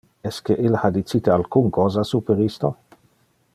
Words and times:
Esque 0.27 0.55
ille 0.67 0.79
ha 0.83 0.89
dicite 0.95 1.35
alcun 1.35 1.69
cosa 1.77 2.05
super 2.13 2.43
isto? 2.49 2.75